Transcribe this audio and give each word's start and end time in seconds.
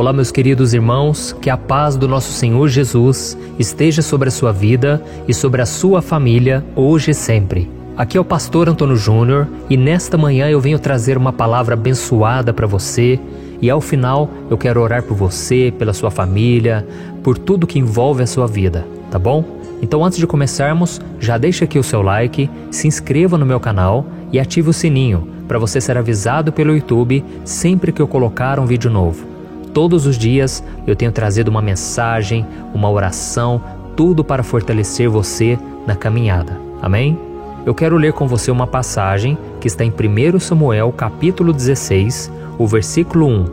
Olá, 0.00 0.14
meus 0.14 0.32
queridos 0.32 0.72
irmãos, 0.72 1.36
que 1.42 1.50
a 1.50 1.58
paz 1.58 1.94
do 1.94 2.08
nosso 2.08 2.32
Senhor 2.32 2.68
Jesus 2.68 3.36
esteja 3.58 4.00
sobre 4.00 4.28
a 4.28 4.32
sua 4.32 4.50
vida 4.50 4.98
e 5.28 5.34
sobre 5.34 5.60
a 5.60 5.66
sua 5.66 6.00
família, 6.00 6.64
hoje 6.74 7.10
e 7.10 7.14
sempre. 7.14 7.70
Aqui 7.98 8.16
é 8.16 8.20
o 8.20 8.24
pastor 8.24 8.66
Antônio 8.66 8.96
Júnior 8.96 9.46
e 9.68 9.76
nesta 9.76 10.16
manhã 10.16 10.48
eu 10.48 10.58
venho 10.58 10.78
trazer 10.78 11.18
uma 11.18 11.34
palavra 11.34 11.74
abençoada 11.74 12.50
para 12.50 12.66
você 12.66 13.20
e 13.60 13.68
ao 13.68 13.78
final 13.78 14.30
eu 14.48 14.56
quero 14.56 14.80
orar 14.80 15.02
por 15.02 15.14
você, 15.14 15.70
pela 15.78 15.92
sua 15.92 16.10
família, 16.10 16.88
por 17.22 17.36
tudo 17.36 17.66
que 17.66 17.78
envolve 17.78 18.22
a 18.22 18.26
sua 18.26 18.46
vida, 18.46 18.86
tá 19.10 19.18
bom? 19.18 19.44
Então 19.82 20.02
antes 20.02 20.18
de 20.18 20.26
começarmos, 20.26 20.98
já 21.18 21.36
deixa 21.36 21.66
aqui 21.66 21.78
o 21.78 21.84
seu 21.84 22.00
like, 22.00 22.48
se 22.70 22.88
inscreva 22.88 23.36
no 23.36 23.44
meu 23.44 23.60
canal 23.60 24.06
e 24.32 24.40
ative 24.40 24.70
o 24.70 24.72
sininho 24.72 25.28
para 25.46 25.58
você 25.58 25.78
ser 25.78 25.98
avisado 25.98 26.54
pelo 26.54 26.74
YouTube 26.74 27.22
sempre 27.44 27.92
que 27.92 28.00
eu 28.00 28.08
colocar 28.08 28.58
um 28.58 28.64
vídeo 28.64 28.90
novo. 28.90 29.29
Todos 29.72 30.06
os 30.06 30.18
dias 30.18 30.62
eu 30.86 30.96
tenho 30.96 31.12
trazido 31.12 31.48
uma 31.48 31.62
mensagem, 31.62 32.46
uma 32.74 32.90
oração, 32.90 33.62
tudo 33.96 34.24
para 34.24 34.42
fortalecer 34.42 35.08
você 35.08 35.58
na 35.86 35.94
caminhada. 35.94 36.60
Amém? 36.82 37.18
Eu 37.64 37.74
quero 37.74 37.96
ler 37.96 38.12
com 38.12 38.26
você 38.26 38.50
uma 38.50 38.66
passagem 38.66 39.36
que 39.60 39.68
está 39.68 39.84
em 39.84 39.90
1 39.90 40.40
Samuel, 40.40 40.90
capítulo 40.92 41.52
16, 41.52 42.32
o 42.58 42.66
versículo 42.66 43.26
1. 43.26 43.44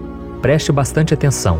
Preste 0.41 0.71
bastante 0.71 1.13
atenção. 1.13 1.59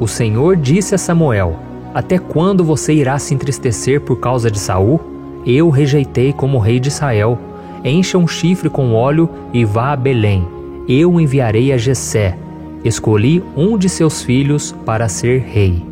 O 0.00 0.08
Senhor 0.08 0.56
disse 0.56 0.94
a 0.94 0.98
Samuel: 0.98 1.56
Até 1.94 2.18
quando 2.18 2.64
você 2.64 2.94
irá 2.94 3.18
se 3.18 3.34
entristecer 3.34 4.00
por 4.00 4.16
causa 4.16 4.50
de 4.50 4.58
Saul? 4.58 5.00
Eu 5.46 5.70
rejeitei 5.70 6.32
como 6.32 6.58
rei 6.58 6.80
de 6.80 6.88
Israel. 6.88 7.38
Encha 7.84 8.18
um 8.18 8.26
chifre 8.26 8.68
com 8.68 8.94
óleo 8.94 9.28
e 9.52 9.64
vá 9.64 9.92
a 9.92 9.96
Belém. 9.96 10.48
Eu 10.88 11.20
enviarei 11.20 11.72
a 11.72 11.76
Jessé, 11.76 12.36
Escolhi 12.84 13.42
um 13.56 13.76
de 13.76 13.88
seus 13.88 14.22
filhos 14.22 14.72
para 14.84 15.08
ser 15.08 15.40
rei. 15.40 15.84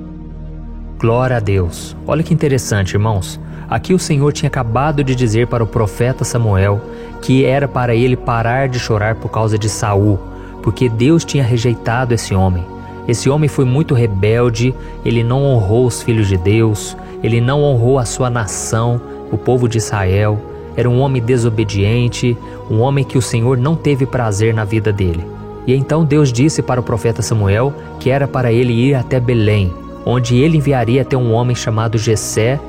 Glória 0.99 1.37
a 1.39 1.41
Deus. 1.41 1.97
Olha 2.07 2.23
que 2.23 2.33
interessante, 2.33 2.95
irmãos. 2.95 3.41
Aqui 3.69 3.93
o 3.93 3.99
Senhor 3.99 4.33
tinha 4.33 4.49
acabado 4.49 5.03
de 5.03 5.15
dizer 5.15 5.49
para 5.49 5.65
o 5.65 5.67
profeta 5.67 6.25
Samuel 6.25 6.81
que 7.21 7.45
era 7.45 7.67
para 7.67 7.95
ele 7.95 8.17
parar 8.17 8.69
de 8.69 8.79
chorar 8.79 9.15
por 9.15 9.31
causa 9.31 9.59
de 9.59 9.69
Saul, 9.69 10.19
porque 10.63 10.89
Deus 10.89 11.25
tinha 11.25 11.43
rejeitado 11.43 12.15
esse 12.15 12.35
homem. 12.35 12.65
Esse 13.09 13.29
homem 13.29 13.49
foi 13.49 13.65
muito 13.65 13.95
rebelde, 13.95 14.75
ele 15.05 15.25
não 15.25 15.43
honrou 15.43 15.87
os 15.87 16.03
filhos 16.03 16.29
de 16.29 16.37
Deus, 16.37 16.97
ele 17.23 17.41
não 17.41 17.63
honrou 17.63 17.99
a 17.99 18.05
sua 18.05 18.31
nação, 18.31 19.01
o 19.33 19.37
povo 19.37 19.69
de 19.69 19.79
Israel. 19.79 20.39
Era 20.77 20.89
um 20.89 21.01
homem 21.01 21.23
desobediente, 21.23 22.37
um 22.71 22.81
homem 22.81 23.05
que 23.05 23.19
o 23.19 23.23
Senhor 23.23 23.57
não 23.57 23.75
teve 23.75 24.07
prazer 24.07 24.53
na 24.55 24.65
vida 24.65 24.93
dele. 24.93 25.34
E 25.67 25.75
então 25.75 26.05
Deus 26.05 26.33
disse 26.33 26.63
para 26.63 26.81
o 26.81 26.85
profeta 26.85 27.23
Samuel 27.23 27.73
que 27.99 28.11
era 28.11 28.29
para 28.29 28.53
ele 28.53 28.73
ir 28.73 28.95
até 28.95 29.19
Belém, 29.19 29.73
onde 30.05 30.37
ele 30.37 30.59
enviaria 30.59 31.03
até 31.03 31.17
um 31.17 31.33
homem 31.33 31.57
chamado 31.57 31.97
Jessé, 31.97 32.61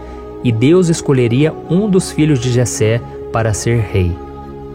e 0.43 0.51
Deus 0.51 0.89
escolheria 0.89 1.53
um 1.69 1.89
dos 1.89 2.11
filhos 2.11 2.39
de 2.39 2.51
Jessé 2.51 3.01
para 3.33 3.53
ser 3.53 3.79
rei. 3.79 4.15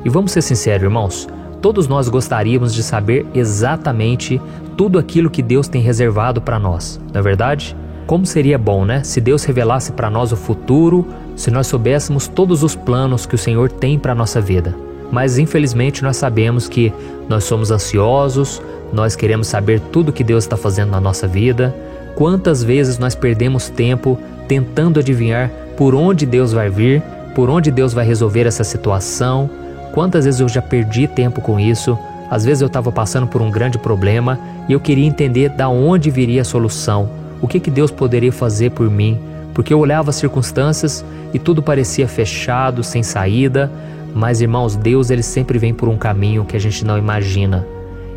E 0.04 0.08
vamos 0.08 0.32
ser 0.32 0.42
sinceros, 0.42 0.82
irmãos, 0.82 1.28
todos 1.62 1.86
nós 1.86 2.08
gostaríamos 2.08 2.74
de 2.74 2.82
saber 2.82 3.27
exatamente 3.32 4.40
tudo 4.77 4.98
aquilo 4.98 5.30
que 5.30 5.42
Deus 5.42 5.68
tem 5.68 5.80
reservado 5.80 6.40
para 6.40 6.58
nós, 6.58 7.00
não 7.12 7.20
é 7.20 7.22
verdade? 7.22 7.77
Como 8.06 8.27
seria 8.27 8.58
bom, 8.58 8.84
né, 8.84 9.05
se 9.05 9.20
Deus 9.20 9.44
revelasse 9.44 9.92
para 9.92 10.10
nós 10.10 10.32
o 10.32 10.36
futuro, 10.36 11.06
se 11.36 11.50
nós 11.50 11.68
soubéssemos 11.68 12.27
todos 12.27 12.64
os 12.64 12.74
planos 12.74 13.24
que 13.24 13.36
o 13.36 13.38
Senhor 13.38 13.70
tem 13.70 13.98
para 13.98 14.12
a 14.12 14.16
nossa 14.16 14.40
vida 14.40 14.89
mas 15.11 15.39
infelizmente 15.39 16.03
nós 16.03 16.16
sabemos 16.16 16.69
que 16.69 16.92
nós 17.28 17.44
somos 17.44 17.70
ansiosos, 17.70 18.62
nós 18.92 19.14
queremos 19.14 19.47
saber 19.47 19.80
tudo 19.92 20.12
que 20.12 20.25
Deus 20.25 20.44
está 20.44 20.56
fazendo 20.56 20.91
na 20.91 21.00
nossa 21.00 21.27
vida. 21.27 21.74
Quantas 22.14 22.62
vezes 22.62 22.98
nós 22.98 23.14
perdemos 23.14 23.68
tempo 23.68 24.18
tentando 24.48 24.98
adivinhar 24.98 25.51
por 25.77 25.95
onde 25.95 26.27
Deus 26.27 26.52
vai 26.52 26.68
vir, 26.68 27.02
por 27.34 27.48
onde 27.48 27.70
Deus 27.70 27.92
vai 27.92 28.05
resolver 28.05 28.46
essa 28.46 28.64
situação? 28.64 29.48
Quantas 29.92 30.24
vezes 30.24 30.40
eu 30.40 30.48
já 30.48 30.61
perdi 30.61 31.07
tempo 31.07 31.40
com 31.40 31.58
isso? 31.58 31.98
Às 32.30 32.45
vezes 32.45 32.61
eu 32.61 32.67
estava 32.67 32.92
passando 32.92 33.27
por 33.27 33.42
um 33.42 33.51
grande 33.51 33.79
problema 33.79 34.39
e 34.68 34.73
eu 34.73 34.79
queria 34.79 35.07
entender 35.07 35.48
da 35.48 35.68
onde 35.68 36.11
viria 36.11 36.42
a 36.42 36.45
solução, 36.45 37.08
o 37.40 37.48
que, 37.48 37.58
que 37.58 37.70
Deus 37.70 37.90
poderia 37.90 38.33
fazer 38.33 38.70
por 38.70 38.89
mim, 38.89 39.18
porque 39.52 39.74
eu 39.74 39.79
olhava 39.80 40.11
as 40.11 40.17
circunstâncias 40.17 41.05
e 41.34 41.39
tudo 41.39 41.63
parecia 41.63 42.07
fechado, 42.07 42.84
sem 42.84 43.02
saída, 43.02 43.70
mas 44.14 44.40
irmãos, 44.40 44.76
Deus 44.76 45.10
ele 45.10 45.22
sempre 45.22 45.58
vem 45.58 45.72
por 45.72 45.88
um 45.88 45.96
caminho 45.96 46.44
que 46.44 46.56
a 46.56 46.60
gente 46.60 46.84
não 46.84 46.98
imagina. 46.98 47.66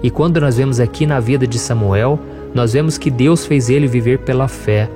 E 0.02 0.10
quando 0.10 0.42
nós 0.42 0.58
vemos 0.58 0.80
aqui 0.80 1.06
na 1.06 1.20
vida 1.20 1.48
de 1.48 1.58
Samuel, 1.58 2.20
nós 2.54 2.74
vemos 2.74 2.98
que 2.98 3.10
Deus 3.10 3.46
fez 3.46 3.70
ele 3.70 3.88
viver 3.88 4.20
pela 4.20 4.48
fé. 4.48 4.90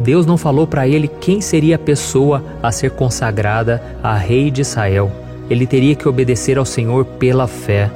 Deus 0.00 0.26
não 0.26 0.36
falou 0.36 0.66
para 0.66 0.86
ele 0.88 1.08
quem 1.08 1.40
seria 1.40 1.76
a 1.76 1.78
pessoa 1.78 2.42
a 2.62 2.70
ser 2.72 2.92
consagrada 2.92 3.82
a 4.02 4.14
rei 4.16 4.50
de 4.50 4.60
Israel. 4.60 5.10
Ele 5.50 5.66
teria 5.66 5.94
que 5.94 6.08
obedecer 6.08 6.56
ao 6.56 6.64
Senhor 6.64 7.04
pela 7.04 7.46
fé. 7.46 7.90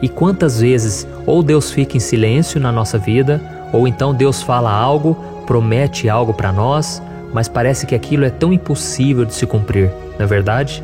E 0.00 0.08
quantas 0.08 0.60
vezes 0.60 1.06
ou 1.26 1.42
Deus 1.42 1.70
fica 1.70 1.96
em 1.96 2.00
silêncio 2.00 2.60
na 2.60 2.72
nossa 2.72 2.98
vida, 2.98 3.40
ou 3.72 3.86
então 3.86 4.14
Deus 4.14 4.42
fala 4.42 4.70
algo, 4.70 5.16
promete 5.46 6.08
algo 6.08 6.32
para 6.32 6.52
nós, 6.52 7.02
mas 7.32 7.48
parece 7.48 7.86
que 7.86 7.94
aquilo 7.94 8.24
é 8.24 8.30
tão 8.30 8.52
impossível 8.52 9.24
de 9.24 9.34
se 9.34 9.46
cumprir, 9.46 9.90
não 10.18 10.24
é 10.24 10.26
verdade? 10.26 10.82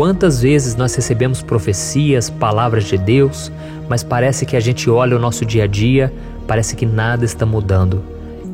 Quantas 0.00 0.40
vezes 0.40 0.76
nós 0.76 0.94
recebemos 0.94 1.42
profecias, 1.42 2.30
palavras 2.30 2.84
de 2.84 2.96
Deus, 2.96 3.52
mas 3.86 4.02
parece 4.02 4.46
que 4.46 4.56
a 4.56 4.60
gente 4.60 4.88
olha 4.88 5.14
o 5.14 5.20
nosso 5.20 5.44
dia 5.44 5.64
a 5.64 5.66
dia, 5.66 6.10
parece 6.46 6.74
que 6.74 6.86
nada 6.86 7.26
está 7.26 7.44
mudando. 7.44 8.02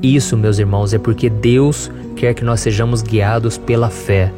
Isso, 0.02 0.36
meus 0.36 0.58
irmãos, 0.58 0.92
é 0.92 0.98
porque 0.98 1.30
Deus 1.30 1.88
quer 2.16 2.34
que 2.34 2.44
nós 2.44 2.58
sejamos 2.58 3.00
guiados 3.00 3.56
pela 3.56 3.88
fé. 3.88 4.32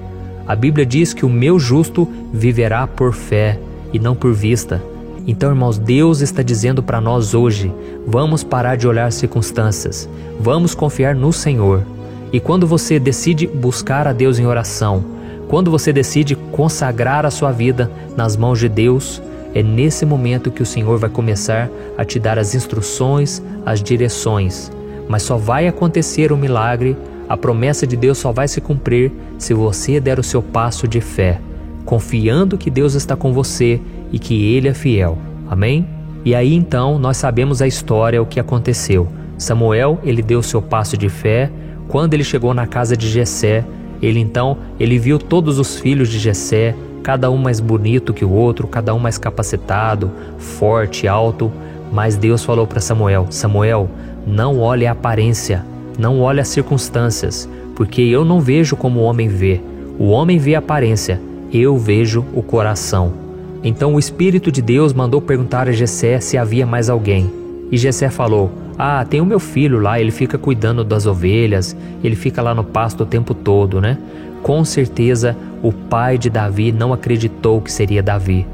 A 0.47 0.55
Bíblia 0.55 0.85
diz 0.85 1.15
que 1.15 1.25
o 1.25 1.31
meu 1.31 1.59
justo 1.59 2.07
viverá 2.31 2.87
por 2.87 3.15
fé 3.15 3.59
e 3.91 3.99
não 3.99 4.15
por 4.15 4.35
vista. 4.35 4.83
Então, 5.27 5.49
irmãos, 5.49 5.79
Deus 5.79 6.21
está 6.21 6.43
dizendo 6.43 6.83
para 6.83 7.01
nós 7.01 7.33
hoje: 7.33 7.73
vamos 8.07 8.45
parar 8.45 8.77
de 8.77 8.87
olhar 8.87 9.11
circunstâncias, 9.13 10.07
vamos 10.39 10.75
confiar 10.75 11.15
no 11.15 11.33
Senhor. 11.33 11.81
E 12.31 12.39
quando 12.39 12.67
você 12.67 12.99
decide 12.99 13.47
buscar 13.47 14.07
a 14.07 14.13
Deus 14.13 14.39
em 14.39 14.45
oração, 14.45 15.17
quando 15.49 15.71
você 15.71 15.93
decide 15.93 16.37
consagrar 16.37 17.25
a 17.25 17.31
sua 17.31 17.51
vida 17.51 17.91
nas 18.17 18.37
mãos 18.37 18.59
de 18.59 18.69
Deus, 18.69 19.23
é 19.55 19.63
nesse 19.63 20.05
momento 20.05 20.51
que 20.51 20.63
o 20.63 20.67
Senhor 20.67 20.99
vai 20.99 21.09
começar 21.09 21.71
a 21.97 22.05
te 22.05 22.21
dar 22.21 22.39
as 22.39 22.55
instruções, 22.55 23.43
as 23.65 23.83
direções. 23.83 24.71
Mas 25.09 25.23
só 25.23 25.39
vai 25.39 25.67
acontecer 25.67 26.31
o 26.31 26.35
um 26.35 26.39
milagre, 26.39 26.97
a 27.27 27.37
promessa 27.37 27.87
de 27.87 27.97
Deus 27.97 28.19
só 28.19 28.31
vai 28.31 28.47
se 28.47 28.61
cumprir 28.61 29.11
se 29.39 29.55
você 29.55 29.99
der 29.99 30.19
o 30.19 30.23
seu 30.23 30.43
passo 30.43 30.87
de 30.87 31.01
fé, 31.01 31.41
confiando 31.85 32.59
que 32.59 32.71
Deus 32.71 32.95
está 32.95 33.17
com 33.17 33.33
você 33.33 33.81
e 34.13 34.19
que 34.19 34.55
Ele 34.55 34.69
é 34.69 34.75
fiel. 34.75 35.17
Amém? 35.49 35.89
E 36.25 36.35
aí 36.35 36.55
então 36.55 36.99
nós 36.99 37.17
sabemos 37.17 37.63
a 37.63 37.67
história, 37.67 38.21
o 38.21 38.27
que 38.27 38.39
aconteceu. 38.39 39.09
Samuel, 39.39 39.99
ele 40.03 40.21
deu 40.21 40.41
o 40.41 40.43
seu 40.43 40.61
passo 40.61 40.97
de 40.97 41.09
fé. 41.09 41.51
Quando 41.87 42.13
ele 42.13 42.25
chegou 42.25 42.53
na 42.53 42.67
casa 42.67 42.97
de 42.97 43.09
Jessé, 43.09 43.65
ele 44.03 44.21
então, 44.21 44.59
ele 44.79 44.99
viu 44.99 45.19
todos 45.19 45.59
os 45.59 45.77
filhos 45.77 46.09
de 46.09 46.19
Jessé, 46.19 46.75
cada 47.03 47.31
um 47.31 47.37
mais 47.37 47.61
bonito 47.61 48.13
que 48.13 48.25
o 48.25 48.31
outro, 48.31 48.67
cada 48.69 48.95
um 48.95 48.99
mais 48.99 49.19
capacitado, 49.19 50.11
forte, 50.39 51.09
alto, 51.09 51.51
mas 51.93 52.17
Deus 52.17 52.45
falou 52.45 52.67
para 52.67 52.81
Samuel: 52.81 53.27
Samuel, 53.31 53.89
não 54.27 54.61
olhe 54.61 54.87
a 54.87 54.93
aparência, 54.93 55.65
não 55.99 56.21
olhe 56.21 56.41
as 56.41 56.49
circunstâncias, 56.49 57.49
porque 57.75 58.03
eu 58.03 58.25
não 58.25 58.41
vejo 58.41 58.77
como 58.77 59.01
o 59.01 59.05
homem 59.05 59.29
vê. 59.29 59.61
O 59.99 60.09
homem 60.09 60.39
vê 60.39 60.55
a 60.55 60.59
aparência, 60.59 61.21
eu 61.53 61.77
vejo 61.77 62.25
o 62.35 62.43
coração. 62.43 63.13
Então 63.65 63.95
o 63.95 63.99
Espírito 63.99 64.53
de 64.53 64.63
Deus 64.63 64.93
mandou 64.93 65.21
perguntar 65.21 65.69
a 65.69 65.73
Jessé 65.73 66.21
se 66.21 66.39
havia 66.39 66.65
mais 66.65 66.89
alguém. 66.89 67.31
E 67.73 67.77
Jessé 67.77 68.09
falou: 68.11 68.51
ah, 68.79 69.05
tem 69.05 69.21
o 69.21 69.27
meu 69.27 69.41
filho 69.41 69.81
lá, 69.81 70.01
ele 70.01 70.13
fica 70.13 70.39
cuidando 70.39 70.85
das 70.85 71.05
ovelhas, 71.05 71.77
ele 72.03 72.15
fica 72.15 72.41
lá 72.41 72.55
no 72.55 72.63
pasto 72.63 73.03
o 73.03 73.07
tempo 73.07 73.35
todo, 73.35 73.81
né? 73.81 73.99
Com 74.41 74.65
certeza 74.65 75.37
o 75.63 75.73
pai 75.73 76.17
de 76.17 76.31
Davi 76.31 76.71
não 76.71 76.93
acreditou 76.93 77.61
que 77.61 77.73
seria 77.73 78.01
Davi. 78.01 78.47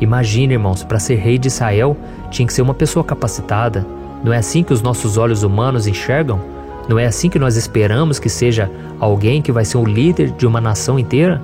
Imagina, 0.00 0.52
irmãos, 0.52 0.84
para 0.84 1.00
ser 1.00 1.16
rei 1.16 1.36
de 1.36 1.48
Israel 1.48 1.96
tinha 2.30 2.46
que 2.46 2.52
ser 2.52 2.62
uma 2.62 2.74
pessoa 2.74 3.04
capacitada. 3.04 3.84
Não 4.22 4.32
é 4.32 4.36
assim 4.36 4.62
que 4.62 4.72
os 4.72 4.82
nossos 4.82 5.16
olhos 5.16 5.42
humanos 5.42 5.88
enxergam? 5.88 6.40
Não 6.88 6.96
é 6.96 7.06
assim 7.06 7.28
que 7.28 7.38
nós 7.38 7.56
esperamos 7.56 8.20
que 8.20 8.28
seja 8.28 8.70
alguém 9.00 9.42
que 9.42 9.50
vai 9.50 9.64
ser 9.64 9.78
o 9.78 9.84
líder 9.84 10.30
de 10.30 10.46
uma 10.46 10.60
nação 10.60 10.96
inteira? 10.96 11.42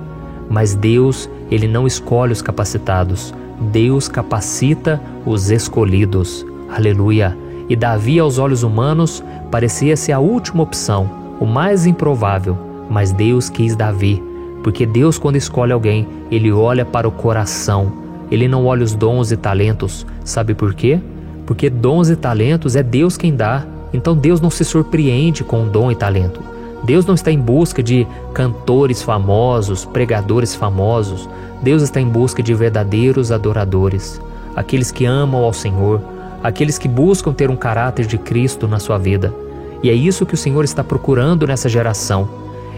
Mas 0.49 0.75
Deus, 0.75 1.29
ele 1.51 1.67
não 1.67 1.85
escolhe 1.85 2.31
os 2.31 2.41
capacitados. 2.41 3.33
Deus 3.59 4.07
capacita 4.07 5.01
os 5.25 5.51
escolhidos. 5.51 6.45
Aleluia. 6.69 7.35
E 7.69 7.75
Davi, 7.75 8.19
aos 8.19 8.39
olhos 8.39 8.63
humanos, 8.63 9.23
parecia 9.51 9.95
ser 9.95 10.11
a 10.11 10.19
última 10.19 10.63
opção, 10.63 11.09
o 11.39 11.45
mais 11.45 11.85
improvável, 11.85 12.57
mas 12.89 13.11
Deus 13.11 13.49
quis 13.49 13.75
Davi, 13.75 14.21
porque 14.63 14.85
Deus, 14.85 15.19
quando 15.19 15.35
escolhe 15.35 15.71
alguém, 15.71 16.07
ele 16.31 16.51
olha 16.51 16.83
para 16.83 17.07
o 17.07 17.11
coração, 17.11 17.91
ele 18.31 18.47
não 18.47 18.65
olha 18.65 18.83
os 18.83 18.95
dons 18.95 19.31
e 19.31 19.37
talentos. 19.37 20.05
Sabe 20.25 20.53
por 20.53 20.73
quê? 20.73 20.99
porque 21.49 21.67
dons 21.67 22.11
e 22.11 22.15
talentos 22.15 22.75
é 22.75 22.83
Deus 22.83 23.17
quem 23.17 23.35
dá. 23.35 23.65
Então 23.91 24.15
Deus 24.15 24.39
não 24.39 24.51
se 24.51 24.63
surpreende 24.63 25.43
com 25.43 25.67
dom 25.67 25.91
e 25.91 25.95
talento. 25.95 26.39
Deus 26.83 27.07
não 27.07 27.15
está 27.15 27.31
em 27.31 27.39
busca 27.39 27.81
de 27.81 28.05
cantores 28.35 29.01
famosos, 29.01 29.83
pregadores 29.83 30.53
famosos. 30.53 31.27
Deus 31.59 31.81
está 31.81 31.99
em 31.99 32.07
busca 32.07 32.43
de 32.43 32.53
verdadeiros 32.53 33.31
adoradores, 33.31 34.21
aqueles 34.55 34.91
que 34.91 35.05
amam 35.05 35.43
ao 35.43 35.51
Senhor, 35.51 35.99
aqueles 36.43 36.77
que 36.77 36.87
buscam 36.87 37.33
ter 37.33 37.49
um 37.49 37.55
caráter 37.55 38.05
de 38.05 38.17
Cristo 38.17 38.67
na 38.67 38.79
sua 38.79 38.97
vida. 38.97 39.33
E 39.81 39.89
é 39.89 39.93
isso 39.93 40.25
que 40.25 40.33
o 40.33 40.37
Senhor 40.37 40.63
está 40.63 40.83
procurando 40.83 41.47
nessa 41.47 41.69
geração. 41.69 42.27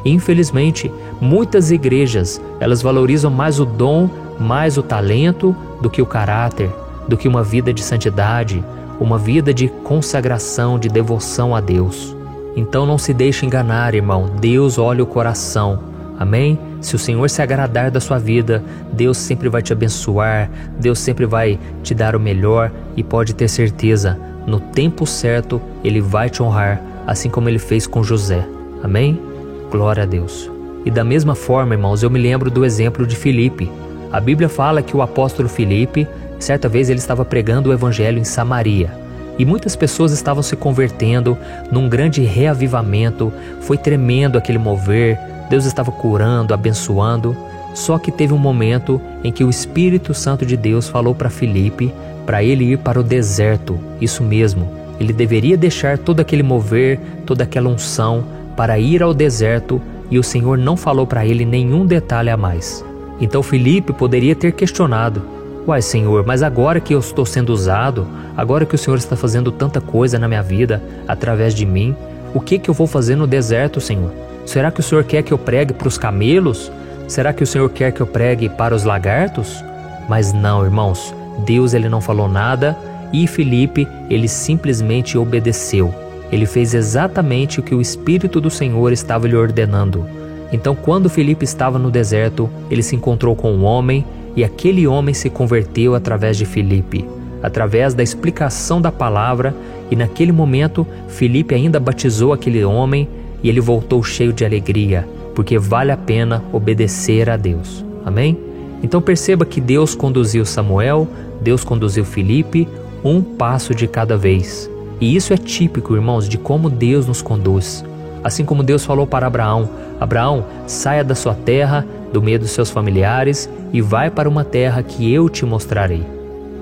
Infelizmente, 0.03 0.91
muitas 1.19 1.71
igrejas, 1.71 2.41
elas 2.59 2.81
valorizam 2.81 3.29
mais 3.29 3.59
o 3.59 3.65
dom, 3.65 4.09
mais 4.39 4.77
o 4.77 4.83
talento 4.83 5.55
do 5.79 5.89
que 5.89 6.01
o 6.01 6.05
caráter, 6.05 6.69
do 7.07 7.17
que 7.17 7.27
uma 7.27 7.43
vida 7.43 7.73
de 7.73 7.83
santidade, 7.83 8.63
uma 8.99 9.17
vida 9.17 9.53
de 9.53 9.67
consagração, 9.67 10.77
de 10.77 10.89
devoção 10.89 11.55
a 11.55 11.61
Deus. 11.61 12.15
Então 12.55 12.85
não 12.85 12.97
se 12.97 13.13
deixe 13.13 13.45
enganar, 13.45 13.95
irmão. 13.95 14.29
Deus 14.39 14.77
olha 14.77 15.03
o 15.03 15.07
coração. 15.07 15.79
Amém? 16.19 16.59
Se 16.81 16.95
o 16.95 16.99
Senhor 16.99 17.29
se 17.29 17.41
agradar 17.41 17.91
da 17.91 17.99
sua 17.99 18.17
vida, 18.17 18.63
Deus 18.91 19.17
sempre 19.17 19.47
vai 19.47 19.61
te 19.61 19.71
abençoar, 19.71 20.49
Deus 20.79 20.99
sempre 20.99 21.27
vai 21.27 21.59
te 21.83 21.93
dar 21.93 22.15
o 22.15 22.19
melhor 22.19 22.71
e 22.97 23.03
pode 23.03 23.35
ter 23.35 23.47
certeza, 23.47 24.19
no 24.47 24.59
tempo 24.59 25.05
certo 25.05 25.61
ele 25.83 26.01
vai 26.01 26.29
te 26.29 26.41
honrar, 26.41 26.81
assim 27.05 27.29
como 27.29 27.47
ele 27.47 27.59
fez 27.59 27.85
com 27.85 28.03
José. 28.03 28.43
Amém? 28.83 29.21
Glória 29.69 30.03
a 30.03 30.05
Deus. 30.07 30.49
E 30.83 30.89
da 30.89 31.03
mesma 31.03 31.35
forma, 31.35 31.75
irmãos, 31.75 32.01
eu 32.01 32.09
me 32.09 32.19
lembro 32.19 32.49
do 32.49 32.65
exemplo 32.65 33.05
de 33.05 33.15
Filipe. 33.15 33.71
A 34.11 34.19
Bíblia 34.19 34.49
fala 34.49 34.81
que 34.81 34.97
o 34.97 35.01
apóstolo 35.03 35.47
Filipe, 35.47 36.07
certa 36.39 36.67
vez 36.67 36.89
ele 36.89 36.97
estava 36.97 37.23
pregando 37.23 37.69
o 37.69 37.73
evangelho 37.73 38.17
em 38.17 38.23
Samaria. 38.23 38.91
E 39.37 39.45
muitas 39.45 39.75
pessoas 39.75 40.11
estavam 40.11 40.41
se 40.41 40.55
convertendo 40.55 41.37
num 41.71 41.87
grande 41.87 42.21
reavivamento, 42.23 43.31
foi 43.61 43.77
tremendo 43.77 44.37
aquele 44.37 44.57
mover, 44.57 45.17
Deus 45.51 45.65
estava 45.65 45.91
curando, 45.91 46.53
abençoando. 46.53 47.35
Só 47.73 47.97
que 47.97 48.09
teve 48.09 48.33
um 48.33 48.37
momento 48.37 49.01
em 49.21 49.33
que 49.33 49.43
o 49.43 49.49
Espírito 49.49 50.13
Santo 50.13 50.45
de 50.45 50.55
Deus 50.55 50.87
falou 50.87 51.13
para 51.13 51.29
Filipe 51.29 51.93
para 52.25 52.41
ele 52.41 52.71
ir 52.71 52.77
para 52.77 52.99
o 52.99 53.03
deserto. 53.03 53.77
Isso 53.99 54.23
mesmo, 54.23 54.69
ele 54.97 55.11
deveria 55.11 55.57
deixar 55.57 55.97
todo 55.97 56.21
aquele 56.21 56.41
mover, 56.41 56.97
toda 57.25 57.43
aquela 57.43 57.67
unção 57.67 58.23
para 58.55 58.79
ir 58.79 59.03
ao 59.03 59.13
deserto 59.13 59.81
e 60.09 60.17
o 60.17 60.23
Senhor 60.23 60.57
não 60.57 60.77
falou 60.77 61.05
para 61.05 61.25
ele 61.25 61.43
nenhum 61.43 61.85
detalhe 61.85 62.29
a 62.29 62.37
mais. 62.37 62.85
Então 63.19 63.43
Filipe 63.43 63.91
poderia 63.91 64.35
ter 64.35 64.53
questionado: 64.53 65.21
Uai, 65.67 65.81
Senhor, 65.81 66.25
mas 66.25 66.43
agora 66.43 66.79
que 66.79 66.95
eu 66.95 66.99
estou 66.99 67.25
sendo 67.25 67.51
usado, 67.51 68.07
agora 68.37 68.65
que 68.65 68.75
o 68.75 68.77
Senhor 68.77 68.97
está 68.97 69.17
fazendo 69.17 69.51
tanta 69.51 69.81
coisa 69.81 70.17
na 70.17 70.29
minha 70.29 70.43
vida 70.43 70.81
através 71.07 71.53
de 71.53 71.65
mim, 71.65 71.93
o 72.33 72.39
que 72.39 72.57
que 72.57 72.69
eu 72.69 72.73
vou 72.73 72.87
fazer 72.87 73.17
no 73.17 73.27
deserto, 73.27 73.81
Senhor? 73.81 74.30
Será 74.45 74.71
que 74.71 74.79
o 74.79 74.83
Senhor 74.83 75.03
quer 75.03 75.23
que 75.23 75.31
eu 75.31 75.37
pregue 75.37 75.73
para 75.73 75.87
os 75.87 75.97
camelos? 75.97 76.71
Será 77.07 77.33
que 77.33 77.43
o 77.43 77.47
Senhor 77.47 77.69
quer 77.69 77.91
que 77.91 78.01
eu 78.01 78.07
pregue 78.07 78.49
para 78.49 78.75
os 78.75 78.83
lagartos? 78.83 79.63
Mas 80.09 80.33
não, 80.33 80.63
irmãos, 80.63 81.13
Deus 81.45 81.73
ele 81.73 81.89
não 81.89 82.01
falou 82.01 82.27
nada 82.27 82.77
e 83.13 83.27
Filipe 83.27 83.87
ele 84.09 84.27
simplesmente 84.27 85.17
obedeceu. 85.17 85.93
Ele 86.31 86.45
fez 86.45 86.73
exatamente 86.73 87.59
o 87.59 87.63
que 87.63 87.75
o 87.75 87.81
Espírito 87.81 88.39
do 88.39 88.49
Senhor 88.49 88.91
estava 88.93 89.27
lhe 89.27 89.35
ordenando. 89.35 90.05
Então, 90.51 90.75
quando 90.75 91.09
Filipe 91.09 91.45
estava 91.45 91.77
no 91.77 91.91
deserto, 91.91 92.49
ele 92.69 92.83
se 92.83 92.95
encontrou 92.95 93.35
com 93.35 93.51
um 93.51 93.63
homem 93.63 94.05
e 94.35 94.43
aquele 94.43 94.87
homem 94.87 95.13
se 95.13 95.29
converteu 95.29 95.95
através 95.95 96.37
de 96.37 96.45
Filipe, 96.45 97.07
através 97.43 97.93
da 97.93 98.03
explicação 98.03 98.81
da 98.81 98.91
palavra, 98.91 99.53
e 99.89 99.95
naquele 99.95 100.31
momento 100.31 100.87
Filipe 101.07 101.53
ainda 101.53 101.79
batizou 101.79 102.31
aquele 102.31 102.63
homem 102.63 103.07
e 103.43 103.49
ele 103.49 103.61
voltou 103.61 104.03
cheio 104.03 104.33
de 104.33 104.45
alegria, 104.45 105.07
porque 105.35 105.57
vale 105.57 105.91
a 105.91 105.97
pena 105.97 106.43
obedecer 106.51 107.29
a 107.29 107.37
Deus. 107.37 107.83
Amém? 108.05 108.37
Então 108.83 109.01
perceba 109.01 109.45
que 109.45 109.61
Deus 109.61 109.95
conduziu 109.95 110.45
Samuel, 110.45 111.07
Deus 111.41 111.63
conduziu 111.63 112.03
Filipe, 112.03 112.67
um 113.03 113.21
passo 113.21 113.73
de 113.73 113.87
cada 113.87 114.17
vez. 114.17 114.69
E 114.99 115.15
isso 115.15 115.33
é 115.33 115.37
típico, 115.37 115.95
irmãos, 115.95 116.27
de 116.27 116.37
como 116.37 116.69
Deus 116.69 117.07
nos 117.07 117.21
conduz. 117.21 117.83
Assim 118.23 118.45
como 118.45 118.63
Deus 118.63 118.85
falou 118.85 119.07
para 119.07 119.27
Abraão: 119.27 119.69
Abraão, 119.99 120.45
saia 120.67 121.03
da 121.03 121.15
sua 121.15 121.33
terra, 121.33 121.85
do 122.11 122.21
meio 122.21 122.39
dos 122.39 122.51
seus 122.51 122.69
familiares 122.69 123.49
e 123.73 123.81
vai 123.81 124.09
para 124.09 124.29
uma 124.29 124.43
terra 124.43 124.83
que 124.83 125.11
eu 125.11 125.29
te 125.29 125.45
mostrarei. 125.45 126.05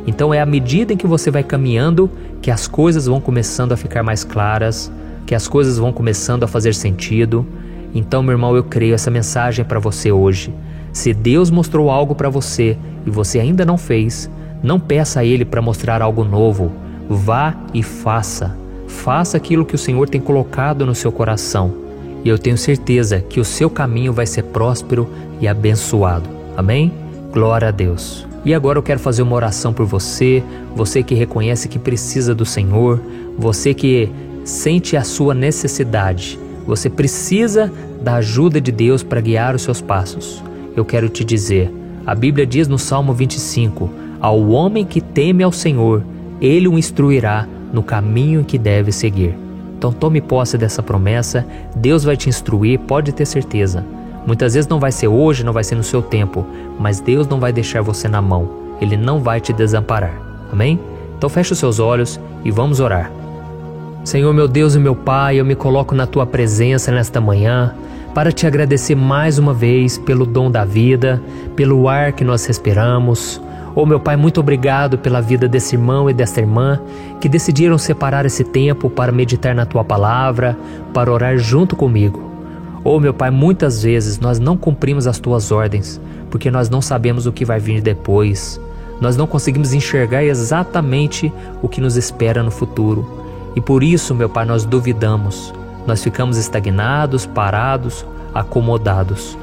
Então 0.06 0.34
é 0.34 0.40
à 0.40 0.46
medida 0.46 0.94
em 0.94 0.98
que 0.98 1.08
você 1.08 1.30
vai 1.30 1.44
caminhando 1.44 2.10
que 2.42 2.52
as 2.52 2.68
coisas 2.68 3.06
vão 3.06 3.20
começando 3.20 3.74
a 3.74 3.78
ficar 3.78 4.04
mais 4.04 4.24
claras, 4.24 4.92
que 5.30 5.36
as 5.36 5.48
coisas 5.48 5.78
vão 5.78 5.94
começando 5.94 6.44
a 6.44 6.48
fazer 6.48 6.74
sentido. 6.74 7.46
Então, 7.94 8.24
meu 8.24 8.31
irmão, 8.31 8.56
eu 8.56 8.64
creio 8.64 8.96
essa 8.96 9.12
mensagem 9.12 9.64
para 9.64 9.78
você 9.78 10.12
hoje. 10.12 10.52
Se 10.92 11.14
Deus 11.14 11.52
mostrou 11.52 11.92
algo 11.92 12.16
para 12.16 12.30
você 12.30 12.76
e 13.06 13.12
você 13.12 13.40
ainda 13.40 13.64
não 13.64 13.78
fez, 13.78 14.28
não 14.64 14.80
peça 14.80 15.20
a 15.20 15.24
Ele 15.24 15.46
para 15.46 15.62
mostrar 15.62 16.02
algo 16.02 16.24
novo 16.24 16.72
Vá 17.08 17.56
e 17.76 17.84
faça. 17.84 18.58
Faça 18.88 19.38
aquilo 19.38 19.66
que 19.66 19.76
o 19.76 19.78
Senhor 19.78 20.10
tem 20.10 20.20
colocado 20.20 20.84
no 20.84 20.96
seu 20.96 21.12
coração. 21.12 21.76
E 22.24 22.30
eu 22.30 22.40
tenho 22.40 22.58
certeza 22.58 23.20
que 23.20 23.40
o 23.40 23.46
seu 23.46 23.70
caminho 23.70 24.12
vai 24.12 24.26
ser 24.26 24.46
próspero 24.46 25.08
e 25.40 25.48
abençoado. 25.48 26.28
Amém? 26.58 26.92
Glória 27.31 27.68
a 27.68 27.72
Deus. 27.72 28.26
E 28.44 28.52
agora 28.52 28.80
eu 28.80 28.84
quero 28.84 29.00
fazer 29.00 29.22
uma 29.22 29.36
oração 29.36 29.74
por 29.74 29.86
você, 29.86 30.42
você 30.76 31.04
que 31.04 31.14
reconhece 31.14 31.68
que 31.68 31.78
precisa 31.78 32.34
do 32.34 32.46
Senhor, 32.48 33.00
você 33.38 33.76
que 33.76 34.10
sente 34.50 34.98
a 34.98 35.04
sua 35.04 35.34
necessidade, 35.34 36.40
você 36.66 36.90
precisa 36.90 37.72
da 38.01 38.16
ajuda 38.16 38.60
de 38.60 38.72
Deus 38.72 39.04
para 39.04 39.22
guiar 39.22 39.56
os 39.56 39.62
seus 39.62 39.81
passos. 39.81 40.44
Eu 40.75 40.84
quero 40.84 41.10
te 41.10 41.24
dizer, 41.24 41.74
a 42.06 42.13
Bíblia 42.13 42.46
diz 42.46 42.68
no 42.68 42.78
Salmo 42.78 43.13
25: 43.13 43.90
Ao 44.19 44.50
homem 44.50 44.86
que 44.86 45.01
teme 45.01 45.44
ao 45.44 45.51
Senhor, 45.51 46.04
ele 46.42 46.68
o 46.68 46.78
instruirá 46.78 47.48
no 47.72 47.84
caminho 47.84 48.44
que 48.44 48.57
deve 48.57 48.92
seguir. 48.92 49.36
Então 49.78 49.92
tome 49.94 50.19
posse 50.19 50.57
dessa 50.57 50.84
promessa, 50.84 51.45
Deus 51.75 52.04
vai 52.04 52.18
te 52.18 52.28
instruir, 52.28 52.80
pode 52.80 53.12
ter 53.13 53.25
certeza. 53.25 53.86
Muitas 54.28 54.54
vezes 54.54 54.68
não 54.68 54.80
vai 54.80 54.92
ser 54.92 55.07
hoje, 55.07 55.44
não 55.44 55.54
vai 55.54 55.63
ser 55.63 55.75
no 55.75 55.84
seu 55.84 56.02
tempo, 56.02 56.45
mas 56.78 57.00
Deus 57.00 57.28
não 57.28 57.40
vai 57.40 57.54
deixar 57.54 57.81
você 57.81 58.07
na 58.07 58.22
mão, 58.22 58.50
Ele 58.81 58.98
não 58.98 59.21
vai 59.21 59.40
te 59.40 59.54
desamparar. 59.54 60.19
Amém? 60.52 60.80
Então 61.18 61.30
feche 61.30 61.54
os 61.54 61.59
seus 61.59 61.80
olhos 61.80 62.19
e 62.44 62.52
vamos 62.52 62.80
orar. 62.80 63.19
Senhor 64.03 64.33
meu 64.33 64.47
Deus 64.47 64.75
e 64.75 64.79
meu 64.79 64.95
Pai, 64.95 65.39
eu 65.39 65.45
me 65.45 65.56
coloco 65.56 65.94
na 65.94 66.07
tua 66.07 66.25
presença 66.25 66.91
nesta 66.91 67.19
manhã 67.21 67.75
para 68.13 68.31
te 68.31 68.47
agradecer 68.47 68.95
mais 68.95 69.37
uma 69.37 69.53
vez 69.53 69.97
pelo 69.97 70.25
dom 70.25 70.49
da 70.49 70.65
vida, 70.65 71.21
pelo 71.56 71.87
ar 71.87 72.13
que 72.13 72.23
nós 72.23 72.45
respiramos 72.45 73.41
Oh, 73.75 73.85
meu 73.85 73.99
Pai, 73.99 74.18
muito 74.18 74.39
obrigado 74.39 74.97
pela 74.97 75.21
vida 75.21 75.47
desse 75.47 75.75
irmão 75.75 76.09
e 76.09 76.13
dessa 76.13 76.39
irmã 76.39 76.81
que 77.21 77.29
decidiram 77.29 77.77
separar 77.77 78.25
esse 78.25 78.44
tempo 78.44 78.89
para 78.89 79.11
meditar 79.11 79.53
na 79.53 79.65
tua 79.65 79.83
palavra, 79.83 80.57
para 80.94 81.11
orar 81.11 81.37
junto 81.37 81.75
comigo. 81.75 82.29
Oh, 82.83 82.99
meu 82.99 83.13
Pai, 83.13 83.29
muitas 83.29 83.83
vezes 83.83 84.19
nós 84.19 84.39
não 84.39 84.57
cumprimos 84.57 85.06
as 85.07 85.19
tuas 85.19 85.51
ordens 85.51 86.01
porque 86.29 86.51
nós 86.51 86.69
não 86.69 86.81
sabemos 86.81 87.25
o 87.25 87.31
que 87.31 87.45
vai 87.45 87.59
vir 87.59 87.81
depois. 87.81 88.59
Nós 88.99 89.15
não 89.15 89.25
conseguimos 89.25 89.73
enxergar 89.73 90.23
exatamente 90.23 91.31
o 91.61 91.69
que 91.69 91.79
nos 91.79 91.95
espera 91.95 92.44
no 92.44 92.51
futuro. 92.51 93.29
E 93.56 93.61
por 93.61 93.83
isso, 93.83 94.15
meu 94.15 94.29
Pai, 94.29 94.45
nós 94.45 94.65
duvidamos. 94.65 95.53
Nós 95.87 96.03
ficamos 96.03 96.37
estagnados, 96.37 97.25
parados, 97.25 98.06
acomodados. 98.33 99.37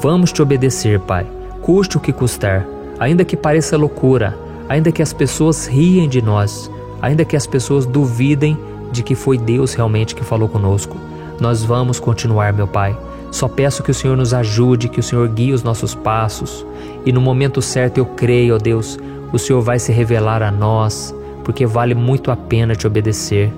Vamos 0.00 0.32
te 0.32 0.42
obedecer, 0.42 1.00
Pai, 1.00 1.26
custe 1.62 1.96
o 1.96 2.00
que 2.00 2.12
custar 2.12 2.66
ainda 2.98 3.24
que 3.24 3.36
pareça 3.36 3.76
loucura, 3.76 4.36
ainda 4.68 4.90
que 4.90 5.02
as 5.02 5.12
pessoas 5.12 5.66
riem 5.66 6.08
de 6.08 6.22
nós, 6.22 6.70
ainda 7.00 7.24
que 7.24 7.36
as 7.36 7.46
pessoas 7.46 7.86
duvidem 7.86 8.58
de 8.90 9.02
que 9.02 9.14
foi 9.14 9.36
Deus 9.38 9.74
realmente 9.74 10.14
que 10.14 10.24
falou 10.24 10.48
conosco, 10.48 10.96
nós 11.40 11.62
vamos 11.62 12.00
continuar, 12.00 12.52
meu 12.52 12.66
Pai. 12.66 12.96
Só 13.30 13.48
peço 13.48 13.82
que 13.82 13.90
o 13.90 13.94
Senhor 13.94 14.16
nos 14.16 14.32
ajude, 14.32 14.88
que 14.88 15.00
o 15.00 15.02
Senhor 15.02 15.28
guie 15.28 15.52
os 15.52 15.62
nossos 15.62 15.94
passos, 15.94 16.64
e 17.04 17.12
no 17.12 17.20
momento 17.20 17.60
certo 17.60 17.98
eu 17.98 18.06
creio, 18.06 18.54
ó 18.54 18.58
Deus, 18.58 18.98
o 19.32 19.38
Senhor 19.38 19.60
vai 19.60 19.78
se 19.78 19.92
revelar 19.92 20.42
a 20.42 20.50
nós, 20.50 21.14
porque 21.46 21.64
vale 21.64 21.94
muito 21.94 22.32
a 22.32 22.36
pena 22.36 22.74
te 22.74 22.88
obedecer. 22.88 23.52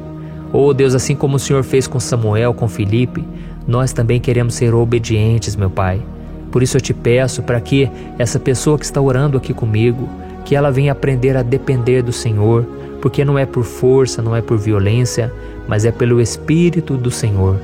Oh 0.53 0.75
Deus, 0.75 0.95
assim 0.95 1.17
como 1.17 1.37
o 1.37 1.39
Senhor 1.39 1.65
fez 1.65 1.87
com 1.87 1.99
Samuel, 1.99 2.53
com 2.53 2.69
Felipe, 2.69 3.25
nós 3.67 3.95
também 3.95 4.21
queremos 4.21 4.53
ser 4.57 4.75
obedientes, 4.75 5.57
meu 5.57 5.71
Pai. 5.71 6.03
Por 6.53 6.63
isso 6.63 6.77
eu 6.77 6.83
te 6.83 6.93
peço 6.93 7.43
para 7.43 7.59
que 7.63 7.91
essa 8.19 8.39
pessoa 8.39 8.79
que 8.79 8.85
está 8.85 9.01
orando 9.01 9.39
aqui 9.39 9.55
comigo, 9.55 10.07
que 10.45 10.55
ela 10.55 10.71
venha 10.71 10.93
aprender 10.93 11.35
a 11.35 11.43
depender 11.43 12.03
do 12.03 12.13
Senhor, 12.13 12.67
porque 13.01 13.25
não 13.25 13.39
é 13.39 13.47
por 13.47 13.65
força, 13.65 14.21
não 14.21 14.37
é 14.37 14.43
por 14.43 14.59
violência, 14.59 15.33
mas 15.67 15.87
é 15.87 15.91
pelo 15.91 16.21
Espírito 16.21 16.95
do 16.95 17.11
Senhor. 17.11 17.57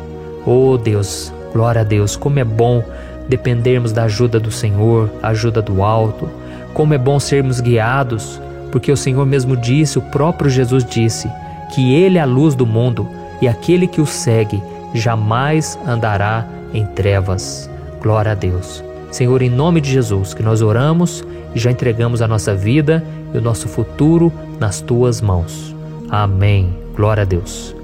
Oh 0.47 0.78
Deus, 0.78 1.35
glória 1.52 1.83
a 1.83 1.85
Deus, 1.85 2.16
como 2.16 2.38
é 2.38 2.45
bom 2.45 2.83
dependermos 3.28 3.93
da 3.93 4.04
ajuda 4.04 4.40
do 4.40 4.50
Senhor, 4.50 5.11
ajuda 5.23 5.61
do 5.61 5.83
alto, 5.83 6.31
como 6.73 6.95
é 6.95 6.99
bom 6.99 7.21
sermos 7.21 7.61
guiados 7.61 8.40
porque 8.75 8.90
o 8.90 8.97
Senhor 8.97 9.25
mesmo 9.25 9.57
disse, 9.57 10.00
o 10.00 10.02
próprio 10.02 10.50
Jesus 10.50 10.85
disse, 10.85 11.31
que 11.73 11.95
Ele 11.95 12.19
é 12.19 12.21
a 12.21 12.25
luz 12.25 12.57
do 12.57 12.66
mundo 12.66 13.09
e 13.40 13.47
aquele 13.47 13.87
que 13.87 14.00
o 14.00 14.07
segue 14.07 14.61
jamais 14.93 15.78
andará 15.87 16.45
em 16.73 16.85
trevas. 16.85 17.71
Glória 18.02 18.33
a 18.33 18.35
Deus. 18.35 18.83
Senhor, 19.12 19.43
em 19.43 19.49
nome 19.49 19.81
de 19.81 19.93
Jesus, 19.93 20.35
que 20.35 20.43
nós 20.43 20.61
oramos 20.61 21.25
e 21.54 21.59
já 21.61 21.71
entregamos 21.71 22.21
a 22.21 22.26
nossa 22.26 22.52
vida 22.52 23.04
e 23.33 23.38
o 23.38 23.40
nosso 23.40 23.69
futuro 23.69 24.33
nas 24.59 24.81
tuas 24.81 25.21
mãos. 25.21 25.73
Amém. 26.11 26.76
Glória 26.97 27.23
a 27.23 27.25
Deus. 27.25 27.76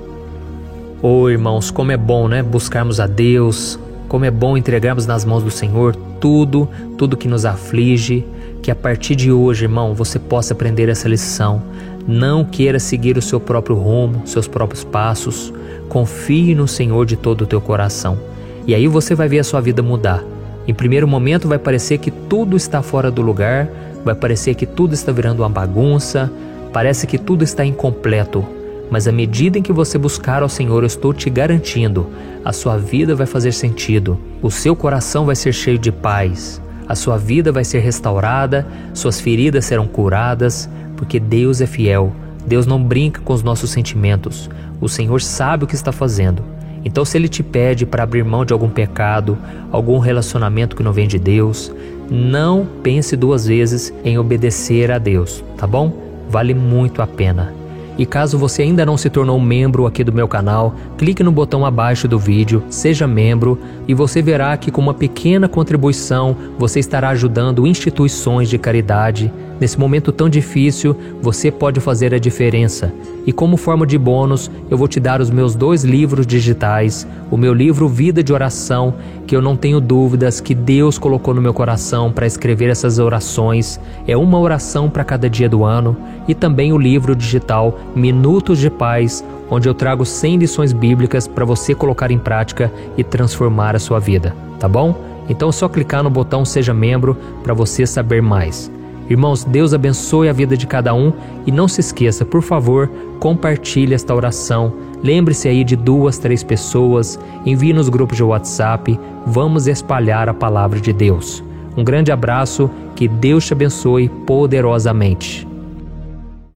Oh, 1.01 1.31
irmãos, 1.31 1.71
como 1.71 1.93
é 1.93 1.97
bom, 1.97 2.27
né? 2.27 2.43
Buscarmos 2.43 2.99
a 2.99 3.07
Deus, 3.07 3.79
como 4.09 4.25
é 4.25 4.31
bom 4.31 4.57
entregarmos 4.57 5.07
nas 5.07 5.25
mãos 5.25 5.45
do 5.45 5.53
Senhor 5.53 5.95
tudo, 6.19 6.69
tudo 6.99 7.17
que 7.17 7.29
nos 7.29 7.45
aflige. 7.45 8.27
Que 8.63 8.71
a 8.71 8.75
partir 8.75 9.17
de 9.17 9.33
hoje, 9.33 9.65
irmão, 9.65 9.95
você 9.95 10.19
possa 10.19 10.53
aprender 10.53 10.89
essa 10.89 11.09
lição. 11.09 11.63
Não 12.07 12.45
queira 12.45 12.79
seguir 12.79 13.17
o 13.17 13.23
seu 13.23 13.41
próprio 13.41 13.77
rumo, 13.77 14.27
seus 14.27 14.47
próprios 14.47 14.85
passos. 14.85 15.53
Confie 15.89 16.55
no 16.55 16.69
Senhor 16.69 17.07
de 17.07 17.17
todo 17.17 17.43
o 17.43 17.47
teu 17.47 17.61
coração. 17.61 18.19
E 18.67 18.75
aí 18.75 18.87
você 18.87 19.15
vai 19.15 19.29
ver 19.29 19.39
a 19.39 19.45
sua 19.45 19.61
vida 19.61 19.83
mudar. 19.83 20.23
Em 20.69 20.75
primeiro 20.75 21.09
momento 21.09 21.49
vai 21.49 21.59
parecer 21.59 21.99
que 21.99 22.11
tudo 22.11 22.57
está 22.57 22.83
fora 22.83 23.11
do 23.11 23.23
lugar, 23.23 23.69
vai 24.05 24.15
parecer 24.15 24.55
que 24.55 24.67
tudo 24.67 24.95
está 24.95 25.11
virando 25.11 25.41
uma 25.43 25.49
bagunça, 25.49 26.31
parece 26.73 27.07
que 27.07 27.19
tudo 27.19 27.43
está 27.43 27.65
incompleto. 27.65 28.45
Mas 28.91 29.09
à 29.09 29.13
medida 29.13 29.59
em 29.59 29.63
que 29.63 29.73
você 29.73 29.97
buscar 29.97 30.43
ao 30.43 30.49
Senhor, 30.49 30.83
eu 30.83 30.87
estou 30.87 31.15
te 31.15 31.31
garantindo, 31.31 32.09
a 32.45 32.53
sua 32.53 32.77
vida 32.77 33.15
vai 33.15 33.27
fazer 33.27 33.53
sentido, 33.53 34.19
o 34.43 34.51
seu 34.51 34.77
coração 34.77 35.25
vai 35.25 35.37
ser 35.37 35.53
cheio 35.53 35.79
de 35.79 35.91
paz, 35.91 36.61
a 36.91 36.97
sua 36.97 37.17
vida 37.17 37.53
vai 37.53 37.63
ser 37.63 37.79
restaurada, 37.79 38.67
suas 38.93 39.21
feridas 39.21 39.65
serão 39.65 39.87
curadas, 39.87 40.69
porque 40.97 41.21
Deus 41.21 41.61
é 41.61 41.67
fiel. 41.67 42.13
Deus 42.45 42.67
não 42.67 42.83
brinca 42.83 43.21
com 43.21 43.33
os 43.33 43.45
nossos 43.45 43.71
sentimentos. 43.71 44.51
O 44.81 44.89
Senhor 44.89 45.23
sabe 45.23 45.63
o 45.63 45.67
que 45.69 45.77
está 45.77 45.93
fazendo. 45.93 46.43
Então, 46.85 47.05
se 47.05 47.17
Ele 47.17 47.29
te 47.29 47.45
pede 47.45 47.87
para 47.87 48.03
abrir 48.03 48.25
mão 48.25 48.45
de 48.45 48.53
algum 48.53 48.69
pecado, 48.69 49.39
algum 49.71 50.01
relacionamento 50.01 50.75
que 50.75 50.83
não 50.83 50.93
vem 50.93 51.07
de 51.07 51.17
Deus, 51.17 51.73
não 52.11 52.67
pense 52.83 53.17
duas 53.17 53.47
vezes 53.47 53.95
em 54.03 54.19
obedecer 54.19 54.91
a 54.91 54.99
Deus, 54.99 55.45
tá 55.57 55.69
bom? 55.69 55.93
Vale 56.29 56.55
muito 56.55 57.01
a 57.01 57.07
pena. 57.07 57.60
E 57.99 58.07
caso 58.07 58.39
você 58.39 58.63
ainda 58.63 58.87
não 58.87 58.97
se 58.97 59.11
tornou 59.11 59.39
membro 59.41 59.87
aqui 59.87 60.03
do 60.03 60.13
meu 60.13 60.27
canal, 60.27 60.75
clique 60.97 61.23
no 61.23 61.33
botão 61.33 61.67
abaixo 61.67 62.09
do 62.09 62.19
vídeo, 62.19 62.63
seja 62.71 63.07
membro 63.07 63.59
e 63.87 63.95
você 63.95 64.23
verá 64.23 64.57
que 64.57 64.71
com 64.71 64.81
uma 64.81 64.95
pequena 64.95 65.49
contribuição 65.49 66.37
você 66.59 66.81
estará 66.81 67.11
ajudando 67.11 67.67
instituições 67.67 68.49
de 68.49 68.59
caridade. 68.59 69.33
Nesse 69.61 69.79
momento 69.79 70.11
tão 70.11 70.27
difícil, 70.27 70.97
você 71.21 71.51
pode 71.51 71.81
fazer 71.81 72.15
a 72.15 72.19
diferença. 72.19 72.91
E 73.27 73.33
como 73.33 73.59
forma 73.59 73.87
de 73.87 73.99
bônus, 73.99 74.51
eu 74.71 74.79
vou 74.79 74.89
te 74.89 74.99
dar 74.99 75.21
os 75.21 75.29
meus 75.29 75.55
dois 75.55 75.85
livros 75.85 76.27
digitais, 76.27 77.07
o 77.31 77.37
meu 77.37 77.53
livro 77.53 77.87
Vida 77.87 78.23
de 78.23 78.33
Oração, 78.33 78.95
que 79.27 79.37
eu 79.37 79.43
não 79.43 79.57
tenho 79.57 79.79
dúvidas 79.79 80.41
que 80.41 80.55
Deus 80.55 80.97
colocou 80.97 81.35
no 81.35 81.43
meu 81.43 81.53
coração 81.53 82.11
para 82.11 82.27
escrever 82.27 82.71
essas 82.71 82.99
orações. 82.99 83.79
É 84.09 84.17
uma 84.17 84.39
oração 84.39 84.89
para 84.89 85.05
cada 85.05 85.29
dia 85.29 85.49
do 85.49 85.63
ano, 85.63 85.95
e 86.27 86.35
também 86.35 86.73
o 86.73 86.79
livro 86.79 87.15
digital 87.15 87.79
Minutos 87.95 88.59
de 88.59 88.71
Paz, 88.71 89.23
onde 89.51 89.69
eu 89.69 89.75
trago 89.75 90.07
100 90.07 90.39
lições 90.39 90.73
bíblicas 90.73 91.27
para 91.27 91.45
você 91.45 91.75
colocar 91.75 92.11
em 92.11 92.19
prática 92.19 92.73
e 92.97 93.05
transformar 93.05 93.77
a 93.77 93.81
sua 93.81 93.99
vida, 93.99 94.35
tá 94.59 94.67
bom? 94.67 94.97
Então 95.29 95.51
é 95.51 95.53
só 95.53 95.69
clicar 95.69 96.03
no 96.03 96.09
botão 96.09 96.47
Seja 96.47 96.73
Membro 96.73 97.17
para 97.43 97.53
você 97.53 97.87
saber 97.87 98.23
mais. 98.23 98.71
Irmãos, 99.11 99.43
Deus 99.43 99.75
abençoe 99.75 100.29
a 100.29 100.33
vida 100.33 100.57
de 100.57 100.69
cada 100.69 100.95
um 100.95 101.13
e 101.45 101.51
não 101.51 101.67
se 101.67 101.81
esqueça, 101.81 102.25
por 102.25 102.43
favor, 102.43 102.89
compartilhe 103.19 103.93
esta 103.93 104.15
oração. 104.15 104.73
Lembre-se 105.03 105.49
aí 105.49 105.65
de 105.65 105.75
duas, 105.75 106.17
três 106.17 106.45
pessoas, 106.45 107.19
envie 107.45 107.73
nos 107.73 107.89
grupos 107.89 108.17
de 108.17 108.23
WhatsApp, 108.23 108.99
vamos 109.27 109.67
espalhar 109.67 110.29
a 110.29 110.35
palavra 110.35 110.79
de 110.79 110.93
Deus. 110.93 111.43
Um 111.77 111.83
grande 111.83 112.13
abraço, 112.13 112.71
que 112.95 113.09
Deus 113.09 113.45
te 113.45 113.53
abençoe 113.53 114.09
poderosamente. 114.09 115.50